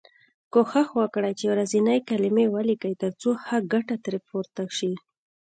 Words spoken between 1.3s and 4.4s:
چې ورځنۍ کلمې ولیکی تر څو ښه ګټه ترې